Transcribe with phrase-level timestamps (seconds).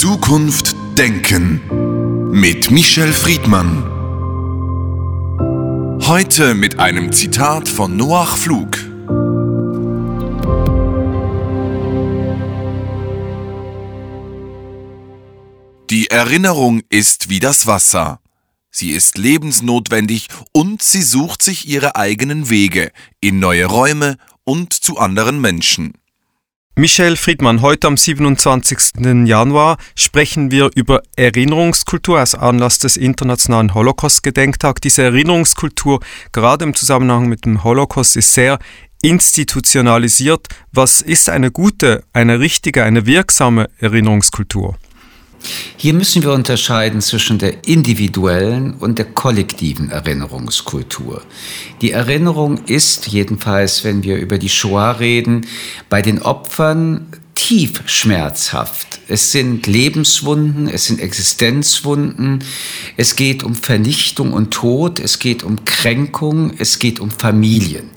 [0.00, 3.82] Zukunft denken mit Michel Friedmann.
[6.06, 8.78] Heute mit einem Zitat von Noach Flug.
[15.90, 18.20] Die Erinnerung ist wie das Wasser.
[18.70, 24.98] Sie ist lebensnotwendig und sie sucht sich ihre eigenen Wege in neue Räume und zu
[24.98, 25.94] anderen Menschen.
[26.78, 29.04] Michel Friedmann, heute am 27.
[29.26, 34.80] Januar sprechen wir über Erinnerungskultur als Anlass des Internationalen Holocaust-Gedenktags.
[34.80, 35.98] Diese Erinnerungskultur,
[36.30, 38.60] gerade im Zusammenhang mit dem Holocaust, ist sehr
[39.02, 40.46] institutionalisiert.
[40.70, 44.76] Was ist eine gute, eine richtige, eine wirksame Erinnerungskultur?
[45.76, 51.22] Hier müssen wir unterscheiden zwischen der individuellen und der kollektiven Erinnerungskultur.
[51.80, 55.46] Die Erinnerung ist, jedenfalls wenn wir über die Shoah reden,
[55.88, 58.97] bei den Opfern tief schmerzhaft.
[59.10, 62.44] Es sind Lebenswunden, es sind Existenzwunden,
[62.98, 67.88] es geht um Vernichtung und Tod, es geht um Kränkung, es geht um Familien.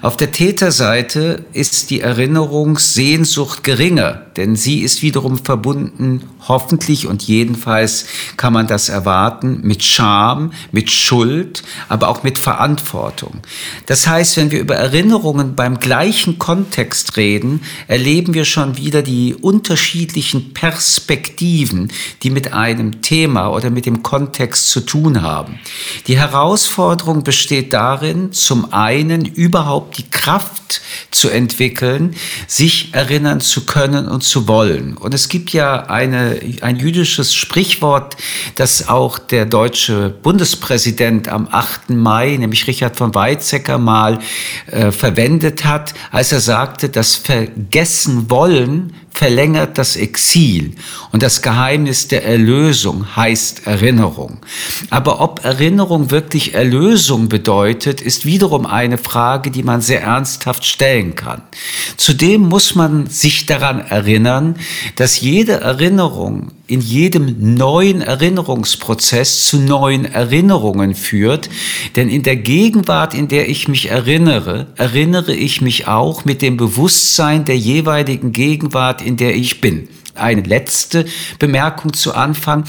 [0.00, 8.06] Auf der Täterseite ist die Erinnerungssehnsucht geringer, denn sie ist wiederum verbunden, hoffentlich und jedenfalls
[8.38, 13.40] kann man das erwarten, mit Scham, mit Schuld, aber auch mit Verantwortung.
[13.86, 19.34] Das heißt, wenn wir über Erinnerungen beim gleichen Kontext reden, erleben wir schon wieder die
[19.34, 25.58] unterschiedlichen Perspektiven, die mit einem Thema oder mit dem Kontext zu tun haben.
[26.06, 32.14] Die Herausforderung besteht darin, zum einen überhaupt die Kraft zu entwickeln,
[32.46, 34.96] sich erinnern zu können und zu wollen.
[34.96, 38.16] Und es gibt ja eine, ein jüdisches Sprichwort,
[38.54, 41.90] das auch der deutsche Bundespräsident am 8.
[41.90, 44.18] Mai, nämlich Richard von Weizsäcker, mal
[44.66, 50.74] äh, verwendet hat, als er sagte, das Vergessen wollen verlängert das Exil
[51.12, 54.38] und das Geheimnis der Erlösung heißt Erinnerung.
[54.90, 61.14] Aber ob Erinnerung wirklich Erlösung bedeutet, ist wiederum eine Frage, die man sehr ernsthaft stellen
[61.14, 61.42] kann.
[61.96, 64.56] Zudem muss man sich daran erinnern,
[64.96, 71.50] dass jede Erinnerung in jedem neuen Erinnerungsprozess zu neuen Erinnerungen führt.
[71.96, 76.56] Denn in der Gegenwart, in der ich mich erinnere, erinnere ich mich auch mit dem
[76.56, 79.88] Bewusstsein der jeweiligen Gegenwart, in der ich bin.
[80.14, 81.04] Eine letzte
[81.38, 82.64] Bemerkung zu Anfang.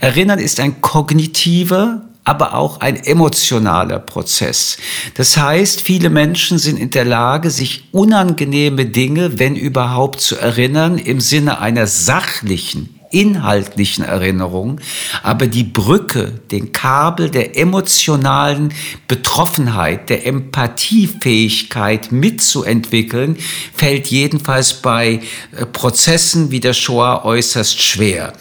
[0.00, 4.76] Erinnern ist ein kognitiver, aber auch ein emotionaler Prozess.
[5.14, 10.98] Das heißt, viele Menschen sind in der Lage, sich unangenehme Dinge, wenn überhaupt, zu erinnern
[10.98, 14.80] im Sinne einer sachlichen, inhaltlichen Erinnerung,
[15.22, 18.72] aber die Brücke, den Kabel der emotionalen
[19.08, 23.36] Betroffenheit, der Empathiefähigkeit mitzuentwickeln,
[23.74, 25.20] fällt jedenfalls bei
[25.56, 28.32] äh, Prozessen wie der Shoah äußerst schwer.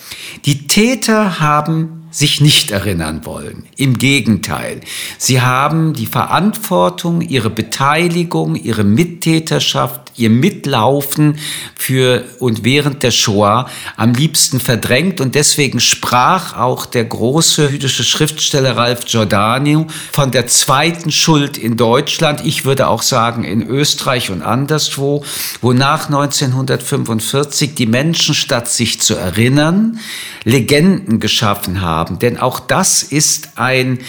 [0.46, 3.63] Die Täter haben sich nicht erinnern wollen.
[3.77, 4.81] Im Gegenteil,
[5.17, 11.38] sie haben die Verantwortung, ihre Beteiligung, ihre Mittäterschaft, ihr Mitlaufen
[11.75, 18.03] für und während der Shoah am liebsten verdrängt und deswegen sprach auch der große jüdische
[18.03, 24.29] Schriftsteller Ralf Giordani von der zweiten Schuld in Deutschland, ich würde auch sagen in Österreich
[24.29, 25.23] und anderswo,
[25.61, 29.99] wonach 1945 die Menschen statt sich zu erinnern,
[30.43, 34.00] Legenden geschaffen haben, denn auch das ist ein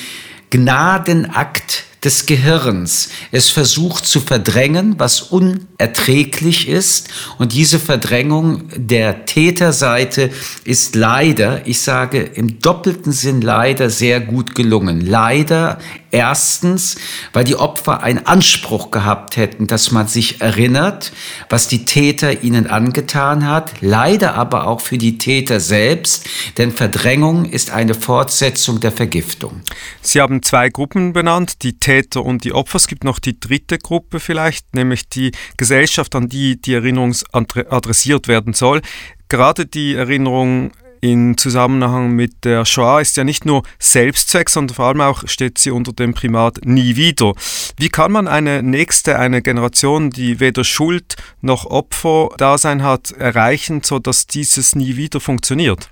[0.50, 3.10] Gnadenakt des Gehirns.
[3.30, 7.08] Es versucht zu verdrängen, was unerträglich ist.
[7.38, 10.30] Und diese Verdrängung der Täterseite
[10.64, 15.00] ist leider, ich sage im doppelten Sinn leider sehr gut gelungen.
[15.00, 15.78] Leider
[16.12, 16.96] Erstens,
[17.32, 21.10] weil die Opfer einen Anspruch gehabt hätten, dass man sich erinnert,
[21.48, 23.72] was die Täter ihnen angetan hat.
[23.80, 26.28] Leider aber auch für die Täter selbst,
[26.58, 29.62] denn Verdrängung ist eine Fortsetzung der Vergiftung.
[30.02, 32.76] Sie haben zwei Gruppen benannt, die Täter und die Opfer.
[32.76, 38.28] Es gibt noch die dritte Gruppe vielleicht, nämlich die Gesellschaft, an die die Erinnerung adressiert
[38.28, 38.82] werden soll.
[39.28, 44.86] Gerade die Erinnerung in Zusammenhang mit der Shoah ist ja nicht nur Selbstzweck, sondern vor
[44.86, 47.32] allem auch steht sie unter dem Primat nie wieder.
[47.76, 54.28] Wie kann man eine nächste, eine Generation, die weder Schuld noch Opfer-Dasein hat, erreichen, sodass
[54.28, 55.90] dieses nie wieder funktioniert?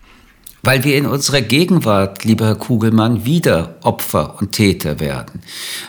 [0.62, 5.42] Weil wir in unserer Gegenwart, lieber Herr Kugelmann, wieder Opfer und Täter werden.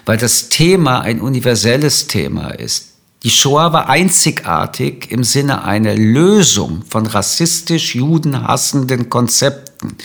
[0.05, 2.90] Weil das Thema ein universelles Thema ist.
[3.23, 9.97] Die Shoah war einzigartig im Sinne einer Lösung von rassistisch judenhassenden Konzepten sollten.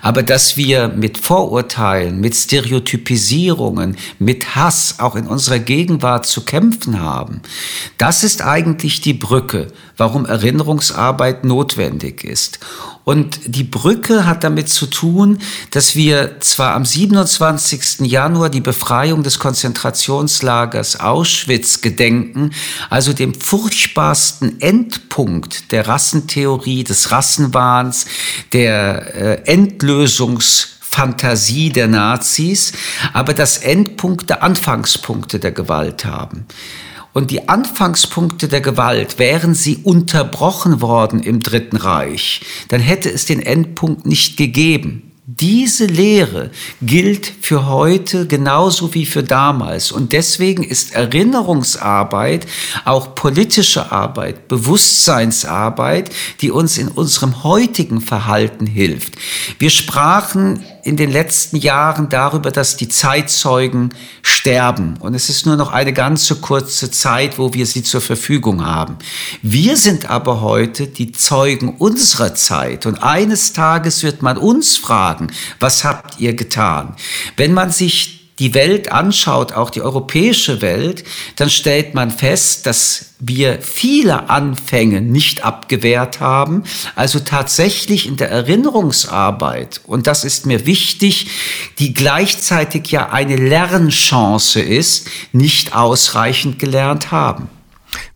[0.00, 7.00] Aber dass wir mit Vorurteilen, mit Stereotypisierungen, mit Hass auch in unserer Gegenwart zu kämpfen
[7.00, 7.40] haben,
[7.98, 12.58] das ist eigentlich die Brücke, warum Erinnerungsarbeit notwendig ist.
[13.04, 15.38] Und die Brücke hat damit zu tun,
[15.72, 18.00] dass wir zwar am 27.
[18.06, 22.52] Januar die Befreiung des Konzentrationslagers Auschwitz gedenken,
[22.90, 28.06] also dem furchtbarsten Endpunkt der Rassentheorie, des Rassenwahns,
[28.52, 32.72] der Endlösungsfantasie der Nazis,
[33.12, 36.46] aber das Endpunkte, Anfangspunkte der Gewalt haben.
[37.12, 43.26] Und die Anfangspunkte der Gewalt, wären sie unterbrochen worden im Dritten Reich, dann hätte es
[43.26, 45.11] den Endpunkt nicht gegeben.
[45.42, 46.52] Diese Lehre
[46.82, 49.90] gilt für heute genauso wie für damals.
[49.90, 52.46] Und deswegen ist Erinnerungsarbeit
[52.84, 56.10] auch politische Arbeit, Bewusstseinsarbeit,
[56.42, 59.14] die uns in unserem heutigen Verhalten hilft.
[59.58, 63.90] Wir sprachen in den letzten Jahren darüber, dass die Zeitzeugen
[64.22, 64.96] sterben.
[64.98, 68.96] Und es ist nur noch eine ganze kurze Zeit, wo wir sie zur Verfügung haben.
[69.42, 72.86] Wir sind aber heute die Zeugen unserer Zeit.
[72.86, 76.96] Und eines Tages wird man uns fragen, was habt ihr getan?
[77.36, 81.04] Wenn man sich die Welt anschaut, auch die europäische Welt,
[81.36, 86.64] dann stellt man fest, dass wir viele Anfänge nicht abgewehrt haben,
[86.96, 91.28] also tatsächlich in der Erinnerungsarbeit, und das ist mir wichtig,
[91.78, 97.48] die gleichzeitig ja eine Lernchance ist, nicht ausreichend gelernt haben.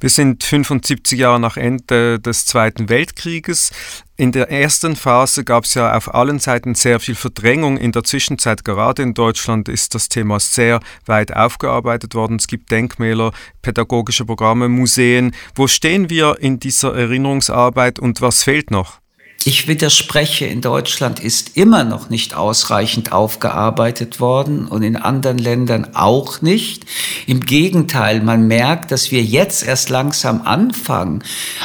[0.01, 3.71] Wir sind 75 Jahre nach Ende des Zweiten Weltkrieges.
[4.17, 7.77] In der ersten Phase gab es ja auf allen Seiten sehr viel Verdrängung.
[7.77, 12.37] In der Zwischenzeit, gerade in Deutschland, ist das Thema sehr weit aufgearbeitet worden.
[12.37, 13.33] Es gibt Denkmäler,
[13.63, 15.35] pädagogische Programme, Museen.
[15.55, 19.01] Wo stehen wir in dieser Erinnerungsarbeit und was fehlt noch?
[19.45, 25.95] Ich widerspreche, in Deutschland ist immer noch nicht ausreichend aufgearbeitet worden und in anderen Ländern
[25.95, 26.85] auch nicht.
[27.27, 31.23] Im Gegenteil, man merkt, dass wir jetzt erst langsam anfangen,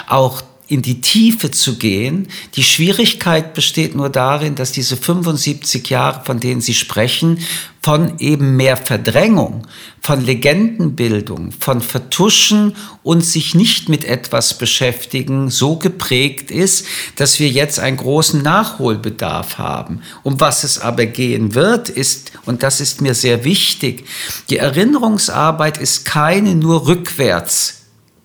[0.07, 2.29] auch in die Tiefe zu gehen.
[2.55, 7.39] Die Schwierigkeit besteht nur darin, dass diese 75 Jahre, von denen Sie sprechen,
[7.83, 9.67] von eben mehr Verdrängung,
[10.01, 16.85] von Legendenbildung, von Vertuschen und sich nicht mit etwas beschäftigen, so geprägt ist,
[17.17, 20.01] dass wir jetzt einen großen Nachholbedarf haben.
[20.23, 24.05] Um was es aber gehen wird, ist, und das ist mir sehr wichtig,
[24.49, 27.80] die Erinnerungsarbeit ist keine nur rückwärts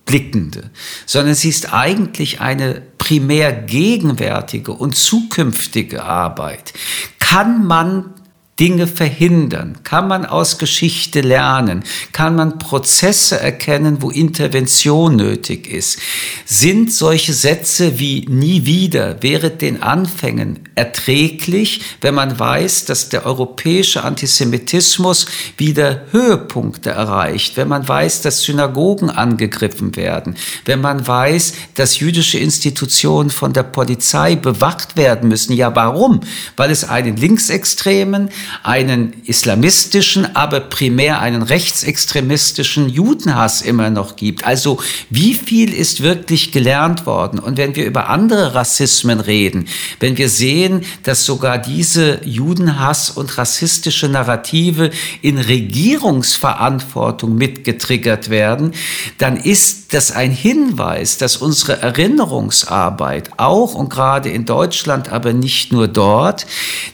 [0.07, 0.71] blickende,
[1.05, 6.73] sondern sie ist eigentlich eine primär gegenwärtige und zukünftige Arbeit.
[7.19, 8.15] Kann man
[8.59, 9.77] Dinge verhindern?
[9.83, 11.83] Kann man aus Geschichte lernen?
[12.11, 15.99] Kann man Prozesse erkennen, wo Intervention nötig ist?
[16.45, 23.25] Sind solche Sätze wie nie wieder während den Anfängen erträglich, wenn man weiß, dass der
[23.25, 25.25] europäische Antisemitismus
[25.57, 32.37] wieder Höhepunkte erreicht, wenn man weiß, dass Synagogen angegriffen werden, wenn man weiß, dass jüdische
[32.37, 35.53] Institutionen von der Polizei bewacht werden müssen?
[35.53, 36.21] Ja, warum?
[36.55, 38.29] Weil es einen Linksextremen,
[38.63, 44.45] einen islamistischen, aber primär einen rechtsextremistischen Judenhass immer noch gibt.
[44.45, 44.79] Also
[45.09, 47.39] wie viel ist wirklich gelernt worden?
[47.39, 49.67] Und wenn wir über andere Rassismen reden,
[49.99, 50.66] wenn wir sehen,
[51.03, 54.91] dass sogar diese Judenhass und rassistische Narrative
[55.21, 58.73] in Regierungsverantwortung mitgetriggert werden,
[59.17, 65.71] dann ist das ein Hinweis, dass unsere Erinnerungsarbeit auch und gerade in Deutschland, aber nicht
[65.71, 66.45] nur dort,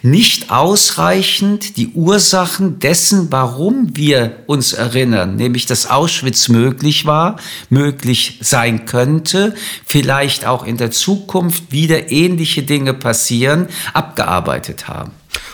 [0.02, 7.38] nicht ausreichend die Ursachen dessen, warum wir uns erinnern, nämlich dass Auschwitz möglich war,
[7.70, 15.12] möglich sein könnte, vielleicht auch in der Zukunft wieder ähnliche Dinge passieren, abgearbeitet haben.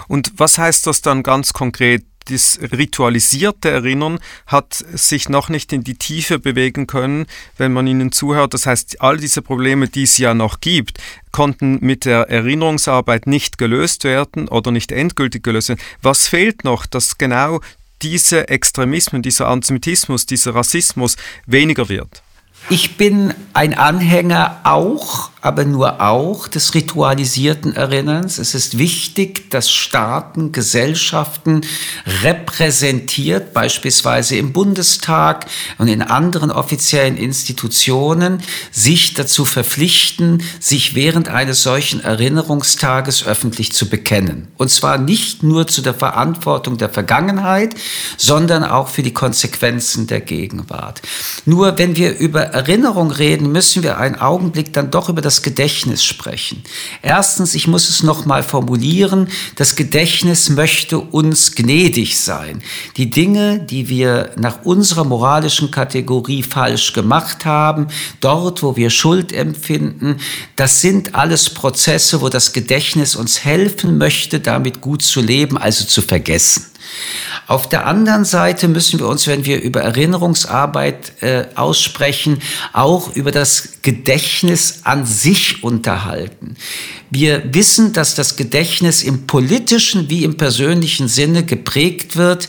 [0.08, 5.84] Und was heißt das dann ganz konkret das ritualisierte Erinnern hat sich noch nicht in
[5.84, 7.26] die Tiefe bewegen können,
[7.58, 8.54] wenn man ihnen zuhört.
[8.54, 11.00] Das heißt, all diese Probleme, die es ja noch gibt,
[11.32, 15.82] konnten mit der Erinnerungsarbeit nicht gelöst werden oder nicht endgültig gelöst werden.
[16.02, 17.62] Was fehlt noch, dass genau
[18.02, 22.22] diese Extremismen, dieser Antisemitismus, dieser Rassismus weniger wird?
[22.70, 28.40] Ich bin ein Anhänger auch aber nur auch des ritualisierten Erinnerns.
[28.40, 31.62] Es ist wichtig, dass Staaten, Gesellschaften
[32.24, 35.46] repräsentiert, beispielsweise im Bundestag
[35.78, 38.42] und in anderen offiziellen Institutionen,
[38.72, 44.50] sich dazu verpflichten, sich während eines solchen Erinnerungstages öffentlich zu bekennen.
[44.58, 47.76] Und zwar nicht nur zu der Verantwortung der Vergangenheit,
[48.18, 51.02] sondern auch für die Konsequenzen der Gegenwart.
[51.46, 56.04] Nur wenn wir über Erinnerung reden, müssen wir einen Augenblick dann doch über das Gedächtnis
[56.04, 56.64] sprechen.
[57.04, 62.64] Erstens, ich muss es nochmal formulieren, das Gedächtnis möchte uns gnädig sein.
[62.98, 67.90] Die Dinge, die wir nach unserer moralischen Kategorie falsch gemacht haben,
[68.22, 70.18] dort, wo wir Schuld empfinden,
[70.56, 75.86] das sind alles Prozesse, wo das Gedächtnis uns helfen möchte, damit gut zu leben, also
[75.86, 76.66] zu vergessen.
[77.48, 82.42] Auf der anderen Seite müssen wir uns, wenn wir über Erinnerungsarbeit äh, aussprechen,
[82.74, 86.56] auch über das Gedächtnis an sich unterhalten.
[87.10, 92.48] Wir wissen, dass das Gedächtnis im politischen wie im persönlichen Sinne geprägt wird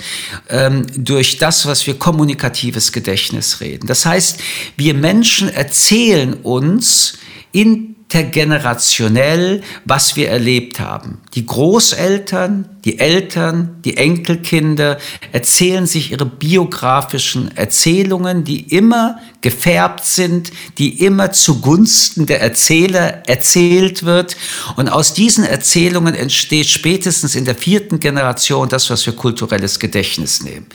[0.51, 3.87] ähm, durch das, was wir kommunikatives Gedächtnis reden.
[3.87, 4.41] Das heißt,
[4.77, 7.15] wir Menschen erzählen uns
[7.53, 11.21] in intergenerationell, was wir erlebt haben.
[11.35, 14.99] Die Großeltern, die Eltern, die Enkelkinder
[15.31, 24.03] erzählen sich ihre biografischen Erzählungen, die immer gefärbt sind, die immer zugunsten der Erzähler erzählt
[24.03, 24.37] wird.
[24.75, 30.43] Und aus diesen Erzählungen entsteht spätestens in der vierten Generation das, was wir kulturelles Gedächtnis
[30.43, 30.67] nehmen.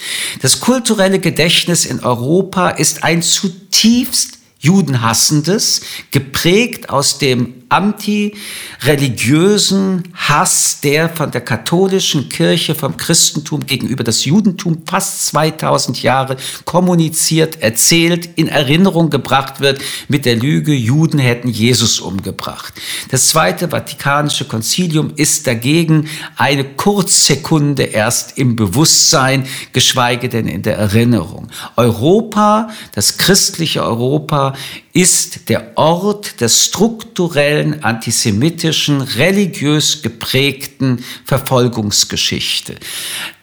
[0.41, 5.81] Das kulturelle Gedächtnis in Europa ist ein zutiefst Judenhassendes,
[6.11, 14.83] geprägt aus dem antireligiösen Hass, der von der katholischen Kirche, vom Christentum gegenüber das Judentum
[14.85, 21.99] fast 2000 Jahre kommuniziert, erzählt, in Erinnerung gebracht wird mit der Lüge, Juden hätten Jesus
[21.99, 22.73] umgebracht.
[23.11, 30.77] Das Zweite Vatikanische Konzilium ist dagegen eine Kurzsekunde erst im Bewusstsein, geschweige denn in der
[30.77, 31.47] Erinnerung.
[31.75, 34.53] Europa, das christliche Europa,
[34.95, 42.75] ist der Ort der strukturellen antisemitischen, religiös geprägten Verfolgungsgeschichte.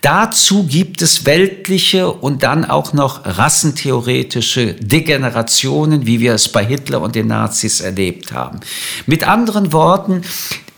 [0.01, 7.03] Dazu gibt es weltliche und dann auch noch rassentheoretische Degenerationen, wie wir es bei Hitler
[7.03, 8.61] und den Nazis erlebt haben.
[9.05, 10.23] Mit anderen Worten,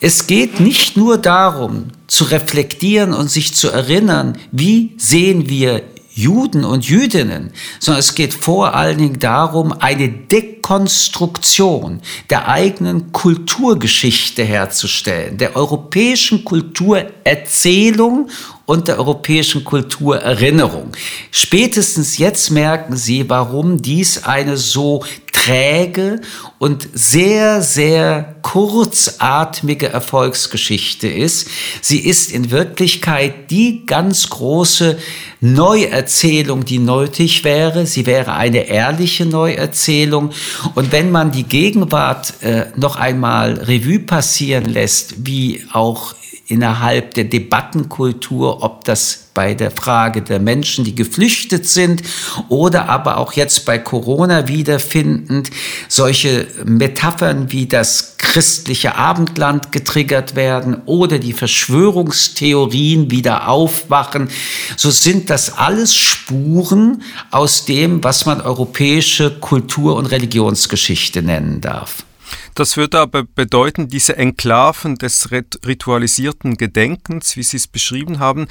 [0.01, 5.85] es geht nicht nur darum, zu reflektieren und sich zu erinnern, wie sehen wir
[6.15, 14.45] Juden und Jüdinnen, sondern es geht vor allen Dingen darum, eine Dekonstruktion der eigenen Kulturgeschichte
[14.45, 18.31] herzustellen, der europäischen Kulturerzählung
[18.65, 20.93] und der europäischen Kulturerinnerung.
[21.33, 25.05] Spätestens jetzt merken Sie, warum dies eine so
[25.45, 26.21] träge
[26.59, 31.49] und sehr, sehr kurzatmige Erfolgsgeschichte ist.
[31.83, 34.99] Sie ist in Wirklichkeit die ganz große
[35.41, 37.87] Neuerzählung, die nötig wäre.
[37.87, 40.31] Sie wäre eine ehrliche Neuerzählung.
[40.75, 46.15] Und wenn man die Gegenwart äh, noch einmal Revue passieren lässt, wie auch
[46.47, 52.03] innerhalb der Debattenkultur, ob das bei der Frage der Menschen, die geflüchtet sind
[52.49, 55.51] oder aber auch jetzt bei Corona wiederfindend,
[55.89, 64.29] solche Metaphern wie das christliche Abendland getriggert werden oder die Verschwörungstheorien wieder aufwachen,
[64.77, 72.05] so sind das alles Spuren aus dem, was man europäische Kultur- und Religionsgeschichte nennen darf.
[72.55, 78.47] Das würde aber bedeuten, diese Enklaven des ritualisierten Gedenkens, wie Sie es beschrieben haben,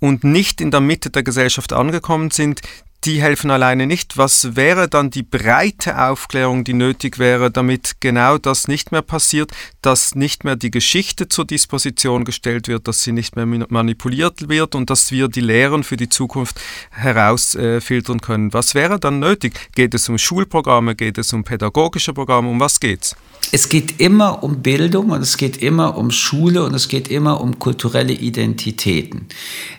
[0.00, 2.60] und nicht in der Mitte der Gesellschaft angekommen sind,
[3.04, 4.16] die helfen alleine nicht.
[4.16, 9.50] Was wäre dann die breite Aufklärung, die nötig wäre, damit genau das nicht mehr passiert,
[9.80, 14.74] dass nicht mehr die Geschichte zur Disposition gestellt wird, dass sie nicht mehr manipuliert wird
[14.74, 18.52] und dass wir die Lehren für die Zukunft herausfiltern äh, können?
[18.52, 19.54] Was wäre dann nötig?
[19.74, 23.16] Geht es um Schulprogramme, geht es um pädagogische Programme, um was geht's?
[23.50, 27.40] Es geht immer um Bildung und es geht immer um Schule und es geht immer
[27.40, 29.26] um kulturelle Identitäten.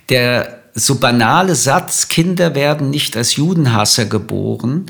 [0.10, 4.88] Der so banale Satz, Kinder werden nicht als Judenhasser geboren,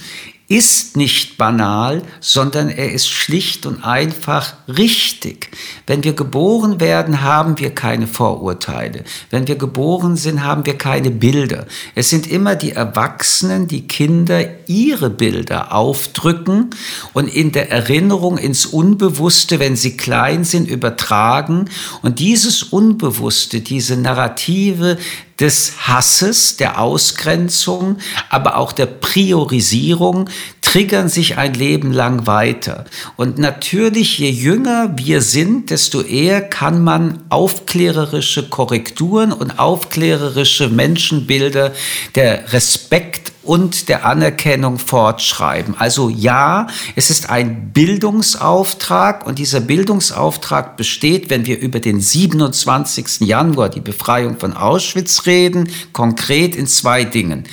[0.50, 5.50] ist nicht banal, sondern er ist schlicht und einfach richtig.
[5.88, 9.04] Wenn wir geboren werden, haben wir keine Vorurteile.
[9.32, 11.66] Wenn wir geboren sind, haben wir keine Bilder.
[11.96, 16.72] Es sind immer die Erwachsenen, die Kinder ihre Bilder aufdrücken
[17.14, 21.70] und in der Erinnerung ins Unbewusste, wenn sie klein sind, übertragen.
[22.02, 24.98] Und dieses Unbewusste, diese Narrative,
[25.40, 27.98] des Hasses, der Ausgrenzung,
[28.30, 30.30] aber auch der Priorisierung
[30.62, 32.86] triggern sich ein Leben lang weiter.
[33.16, 41.74] Und natürlich, je jünger wir sind, desto eher kann man aufklärerische Korrekturen und aufklärerische Menschenbilder
[42.16, 45.76] der Respekt und der Anerkennung fortschreiben.
[45.78, 53.22] Also ja, es ist ein Bildungsauftrag und dieser Bildungsauftrag besteht, wenn wir über den 27.
[53.22, 57.44] Januar, die Befreiung von Auschwitz reden, konkret in zwei Dingen.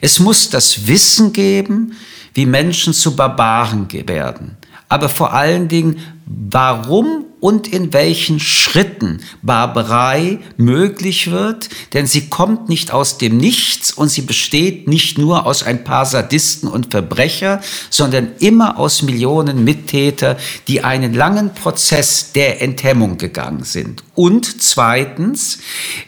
[0.00, 1.96] Es muss das Wissen geben,
[2.34, 4.56] wie Menschen zu Barbaren werden.
[4.88, 12.68] aber vor allen Dingen, warum und in welchen Schritten Barbarei möglich wird, denn sie kommt
[12.68, 17.60] nicht aus dem Nichts und sie besteht nicht nur aus ein paar Sadisten und Verbrecher,
[17.88, 20.36] sondern immer aus Millionen Mittäter,
[20.68, 24.04] die einen langen Prozess der Enthemmung gegangen sind.
[24.14, 25.58] Und zweitens,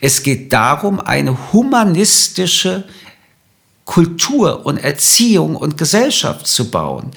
[0.00, 2.84] es geht darum, eine humanistische
[3.92, 7.10] Kultur und Erziehung und Gesellschaft zu bauen.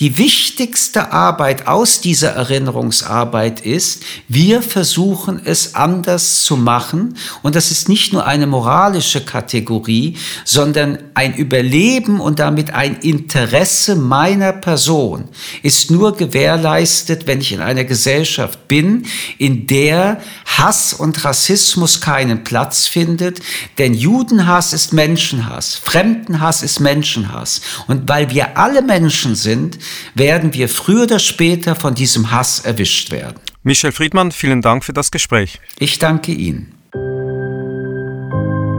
[0.00, 7.16] Die wichtigste Arbeit aus dieser Erinnerungsarbeit ist, wir versuchen es anders zu machen.
[7.44, 13.94] Und das ist nicht nur eine moralische Kategorie, sondern ein Überleben und damit ein Interesse
[13.94, 15.28] meiner Person
[15.62, 19.06] ist nur gewährleistet, wenn ich in einer Gesellschaft bin,
[19.38, 23.38] in der Hass und Rassismus keinen Platz findet.
[23.78, 25.76] Denn Judenhass ist Menschenhass.
[25.76, 27.60] Fremd Fremdenhass ist Menschenhass.
[27.88, 29.78] Und weil wir alle Menschen sind,
[30.14, 33.36] werden wir früher oder später von diesem Hass erwischt werden.
[33.62, 35.60] Michel Friedmann, vielen Dank für das Gespräch.
[35.78, 36.72] Ich danke Ihnen.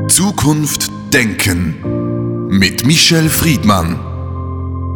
[0.09, 3.99] Zukunft Denken mit Michel Friedmann.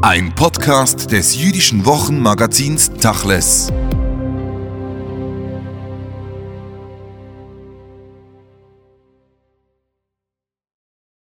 [0.02, 3.72] Ein Podcast des jüdischen Wochenmagazins Tachles.